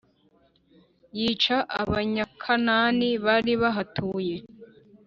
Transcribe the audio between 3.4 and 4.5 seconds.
bahatuye